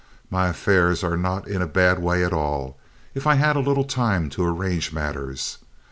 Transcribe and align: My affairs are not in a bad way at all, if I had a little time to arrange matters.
My 0.31 0.47
affairs 0.47 1.03
are 1.03 1.15
not 1.15 1.47
in 1.47 1.61
a 1.61 1.67
bad 1.67 1.99
way 2.01 2.25
at 2.25 2.33
all, 2.33 2.75
if 3.13 3.27
I 3.27 3.35
had 3.35 3.55
a 3.55 3.59
little 3.59 3.83
time 3.83 4.31
to 4.31 4.43
arrange 4.43 4.91
matters. 4.91 5.59